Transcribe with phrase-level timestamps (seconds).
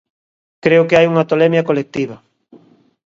[0.65, 2.17] Creo que hai unha tolemia colectiva.